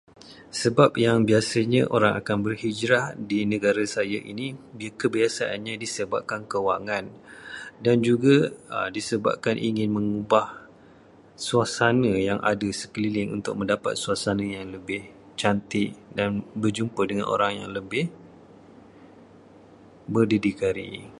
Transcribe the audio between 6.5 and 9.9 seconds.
kewangan, dan juga disebabkan ingin